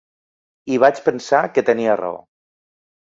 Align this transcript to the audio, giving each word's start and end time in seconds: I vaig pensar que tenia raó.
I 0.75 0.79
vaig 0.83 1.01
pensar 1.09 1.41
que 1.57 1.63
tenia 1.67 1.99
raó. 2.01 2.17